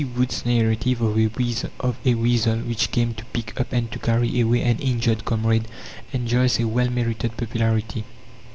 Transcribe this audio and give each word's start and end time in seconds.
Wood's 0.17 0.47
narrative 0.47 0.99
of 0.99 1.15
a 2.07 2.15
weasel 2.15 2.57
which 2.61 2.89
came 2.91 3.13
to 3.13 3.25
pick 3.25 3.59
up 3.61 3.71
and 3.71 3.91
to 3.91 3.99
carry 3.99 4.39
away 4.39 4.63
an 4.63 4.79
injured 4.79 5.25
comrade 5.25 5.67
enjoys 6.11 6.59
a 6.59 6.67
well 6.67 6.89
merited 6.89 7.37
popularity. 7.37 8.03